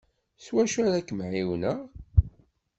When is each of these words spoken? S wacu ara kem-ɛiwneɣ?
S 0.45 0.47
wacu 0.53 0.79
ara 0.87 1.07
kem-ɛiwneɣ? 1.07 1.77